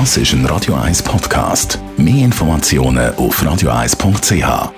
Das 0.00 0.16
ist 0.16 0.32
ein 0.32 0.44
Radio 0.46 0.74
1 0.74 1.04
Podcast. 1.04 1.78
Mehr 1.96 2.24
Informationen 2.24 3.14
auf 3.14 3.40
radio1.ch. 3.40 4.72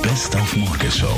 Best 0.00 0.34
auf 0.34 0.56
Morgenshow 0.56 1.14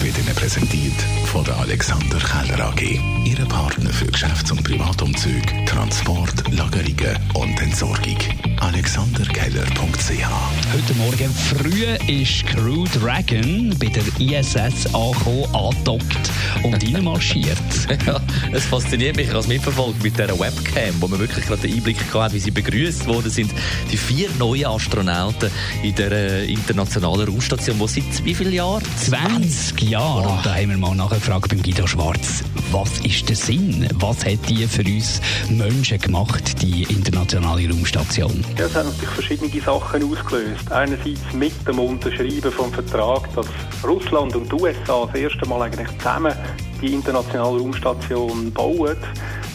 wird 0.00 0.16
Ihnen 0.16 0.34
präsentiert 0.34 0.98
von 1.26 1.44
der 1.44 1.58
Alexander 1.58 2.18
Keller 2.18 2.68
AG. 2.68 2.98
Ihre 3.26 3.44
Partner 3.44 3.90
für 3.90 4.06
Geschäfts- 4.06 4.50
und 4.52 4.64
Privatumzug, 4.64 5.42
Transport, 5.66 6.50
Lagerungen 6.50 7.18
und 7.34 7.60
Entsorgung. 7.60 8.16
AlexanderKeller.ch 8.60 10.26
Heute 10.72 10.94
Morgen 10.94 11.30
früh 11.30 11.84
ist 12.10 12.46
Crew 12.46 12.86
Dragon 12.98 13.76
bei 13.78 13.88
der 13.88 14.04
ISS 14.18 14.86
angekommen, 14.94 15.54
angedockt 15.54 16.30
und 16.62 16.74
reinmarschiert. 16.74 17.58
Ja, 18.06 18.18
es 18.52 18.64
fasziniert 18.64 19.16
mich 19.16 19.32
als 19.34 19.46
mitverfolgt 19.46 20.02
mit 20.02 20.14
dieser 20.14 20.38
Webcam, 20.38 20.94
wo 21.00 21.08
man 21.08 21.18
wirklich 21.18 21.44
gerade 21.44 21.62
den 21.62 21.74
Einblick 21.74 21.98
hat, 22.14 22.32
wie 22.32 22.38
sie 22.38 22.50
begrüßt 22.50 23.06
worden 23.06 23.30
sind. 23.30 23.52
Die 23.90 23.96
vier 23.96 24.28
neuen 24.38 24.66
Astronauten 24.66 25.50
in 25.82 25.94
der 25.96 26.44
internationalen 26.44 27.28
Raumstation, 27.28 27.78
die 27.78 27.88
seit 27.88 28.24
wie 28.24 28.34
vielen 28.34 28.54
Jahren? 28.54 28.82
20 28.96 29.82
Jahre. 29.82 30.28
Und 30.28 30.46
da 30.46 30.54
haben 30.54 30.70
wir 30.70 30.78
mal 30.78 30.94
nachgefragt 30.94 31.50
beim 31.50 31.62
Guido 31.62 31.86
Schwarz, 31.86 32.42
was 32.72 33.00
ist 33.00 33.28
der 33.28 33.36
Sinn? 33.36 33.88
Was 33.94 34.24
hat 34.24 34.48
die 34.48 34.66
für 34.66 34.82
uns 34.82 35.20
Menschen 35.48 35.98
gemacht, 35.98 36.62
die 36.62 36.84
internationale 36.84 37.68
Raumstation? 37.68 38.44
Ja, 38.58 38.66
es 38.66 38.74
hat 38.74 38.86
natürlich 38.86 39.10
verschiedene 39.10 39.60
Sachen 39.60 40.10
ausgelöst. 40.10 40.70
Einerseits 40.70 41.32
mit 41.34 41.52
dem 41.66 41.78
Unterschreiben 41.78 42.52
vom 42.52 42.72
Vertrag, 42.72 43.28
dass 43.34 43.46
Russland 43.84 44.34
und 44.36 44.50
die 44.50 44.56
USA 44.56 45.06
das 45.06 45.14
erste 45.14 45.48
Mal 45.48 45.62
eigentlich 45.62 45.88
zusammen 45.98 46.34
die 46.80 46.92
internationale 46.92 47.58
Raumstation 47.58 48.52
bauen. 48.52 48.96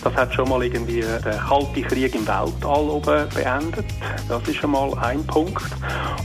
Das 0.04 0.14
hat 0.14 0.34
schon 0.36 0.48
mal 0.50 0.64
irgendwie 0.64 1.02
den 1.02 1.40
Kalten 1.40 1.82
Krieg 1.82 2.14
im 2.14 2.28
Weltall 2.28 2.90
oben 2.90 3.28
beendet. 3.34 3.86
Das 4.30 4.48
ist 4.48 4.58
schon 4.58 4.72
mal 4.72 4.94
ein 5.00 5.26
Punkt. 5.26 5.64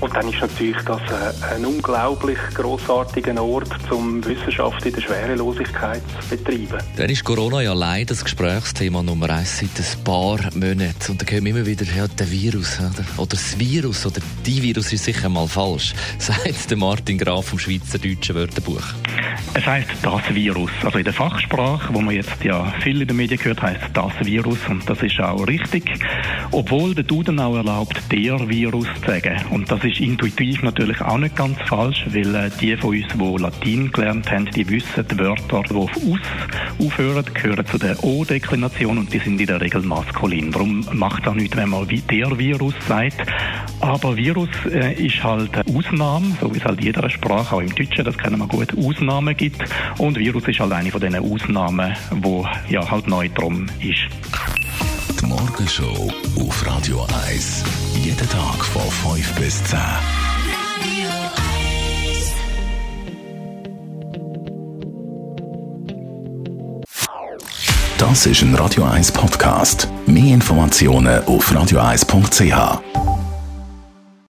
Und 0.01 0.15
dann 0.15 0.29
ist 0.29 0.41
natürlich 0.41 0.77
das 0.85 1.01
äh, 1.01 1.55
ein 1.55 1.65
unglaublich 1.65 2.39
großartiger 2.55 3.43
Ort, 3.43 3.71
um 3.91 4.25
Wissenschaft 4.25 4.85
in 4.85 4.95
der 4.95 5.01
Schwerelosigkeit 5.01 6.03
zu 6.21 6.37
betreiben. 6.37 6.79
Dann 6.97 7.11
ist 7.11 7.25
Corona 7.25 7.63
ja 7.63 7.73
leider 7.73 8.07
das 8.07 8.25
Gesprächsthema 8.25 9.03
Nummer 9.03 9.31
eins 9.31 9.59
seit 9.59 9.71
ein 9.79 10.05
paar 10.05 10.39
Monaten. 10.55 11.13
Und 11.13 11.23
da 11.23 11.27
wir 11.31 11.39
immer 11.39 11.67
wieder, 11.67 11.85
ja, 11.97 12.07
der 12.07 12.31
Virus 12.31 12.79
oder, 13.17 13.27
das 13.29 13.59
Virus 13.59 14.07
oder 14.07 14.21
die 14.45 14.63
Virus 14.63 14.93
ist 14.93 15.05
sicher 15.05 15.29
mal 15.29 15.49
falsch, 15.49 15.95
sagt 16.19 16.77
Martin 16.77 17.19
Graf 17.19 17.47
vom 17.47 17.59
Schweizerdeutschen 17.59 18.37
Wörterbuch. 18.37 18.83
Es 19.53 19.67
heißt 19.67 19.89
das 20.03 20.35
Virus. 20.35 20.71
Also 20.85 20.99
in 20.99 21.05
der 21.05 21.13
Fachsprache, 21.13 21.93
wo 21.93 22.01
man 22.01 22.15
jetzt 22.15 22.45
ja 22.45 22.73
viel 22.81 23.03
in 23.03 23.09
den 23.09 23.17
Medien 23.17 23.39
gehört, 23.39 23.61
heißt 23.61 23.91
das 23.93 24.13
Virus 24.25 24.59
und 24.69 24.89
das 24.89 25.03
ist 25.03 25.19
auch 25.21 25.45
richtig. 25.47 25.85
Obwohl 26.53 26.95
der 26.95 27.03
Duden 27.03 27.41
auch 27.41 27.57
erlaubt, 27.57 28.01
der 28.13 28.49
Virus 28.49 28.87
zu 29.01 29.11
sagen. 29.11 29.41
Und 29.51 29.71
das 29.71 29.83
ist 29.83 29.99
intuitiv 29.99 30.63
natürlich 30.63 31.01
auch 31.01 31.19
nicht 31.19 31.35
ganz 31.35 31.59
falsch, 31.67 32.07
weil 32.11 32.35
äh, 32.35 32.51
die 32.61 32.77
von 32.77 32.95
uns, 32.95 33.09
die 33.13 33.43
Latein 33.43 33.91
gelernt 33.91 34.31
haben, 34.31 34.47
die 34.53 34.69
wissen, 34.69 35.05
die 35.11 35.19
Wörter, 35.19 35.63
die 35.69 35.75
auf 35.75 35.97
«us» 35.97 36.21
aufhören, 36.79 37.25
gehören 37.35 37.67
zu 37.67 37.79
der 37.79 38.03
O-Deklination 38.05 38.99
und 38.99 39.13
die 39.13 39.19
sind 39.19 39.41
in 39.41 39.47
der 39.47 39.61
Regel 39.61 39.83
maskulin. 39.83 40.53
Darum 40.53 40.87
macht 40.93 41.27
auch 41.27 41.35
nichts, 41.35 41.57
wenn 41.57 41.71
man 41.71 41.89
der 41.89 42.39
Virus 42.39 42.75
sagt. 42.87 43.27
Aber 43.81 44.17
Virus 44.17 44.51
äh, 44.71 44.93
ist 44.95 45.23
halt 45.25 45.57
eine 45.57 45.77
Ausnahme, 45.77 46.37
so 46.41 46.55
wie 46.55 46.59
es 46.59 46.65
halt 46.65 46.83
jeder 46.83 47.09
Sprache, 47.11 47.57
auch 47.57 47.61
im 47.61 47.75
Deutschen, 47.75 48.05
das 48.05 48.17
kennen 48.17 48.39
wir 48.39 48.47
gut, 48.47 48.77
Ausnahmen 48.77 49.37
gibt. 49.41 49.65
Und 49.99 50.19
Virus 50.19 50.47
ist 50.47 50.61
halt 50.61 50.73
eine 50.73 50.91
von 50.91 51.01
diesen 51.01 51.17
Ausnahmen, 51.17 51.97
wo 52.11 52.47
ja 52.69 52.89
halt 52.89 53.09
neutrum 53.09 53.67
ist. 53.81 54.07
Die 55.19 55.27
Morgenshow 55.27 56.13
auf 56.39 56.67
Radio 56.67 57.07
1. 57.27 57.65
Jeden 57.97 58.29
Tag 58.29 58.65
von 58.65 59.17
5 59.17 59.35
bis 59.37 59.65
10. 59.65 59.79
Das 67.99 68.27
ist 68.27 68.43
ein 68.43 68.55
Radio 68.55 68.85
1 68.85 69.13
Podcast. 69.13 69.89
Mehr 70.07 70.35
Informationen 70.35 71.23
auf 71.25 71.51
radio1.ch. 71.53 73.20